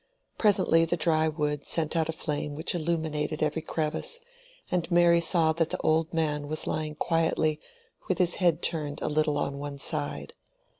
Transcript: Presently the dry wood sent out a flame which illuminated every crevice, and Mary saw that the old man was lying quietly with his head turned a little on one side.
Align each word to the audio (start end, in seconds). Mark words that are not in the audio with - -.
Presently 0.39 0.83
the 0.83 0.97
dry 0.97 1.27
wood 1.27 1.63
sent 1.63 1.95
out 1.95 2.09
a 2.09 2.11
flame 2.11 2.55
which 2.55 2.73
illuminated 2.73 3.43
every 3.43 3.61
crevice, 3.61 4.19
and 4.71 4.89
Mary 4.89 5.19
saw 5.21 5.53
that 5.53 5.69
the 5.69 5.77
old 5.81 6.11
man 6.11 6.47
was 6.47 6.65
lying 6.65 6.95
quietly 6.95 7.59
with 8.09 8.17
his 8.17 8.37
head 8.41 8.63
turned 8.63 8.99
a 9.03 9.07
little 9.07 9.37
on 9.37 9.59
one 9.59 9.77
side. 9.77 10.33